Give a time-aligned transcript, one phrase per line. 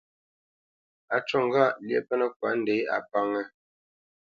[1.13, 3.45] Á ncú ŋgâʼ lyéʼ pə́nə́kwa ndě, a pánŋə́.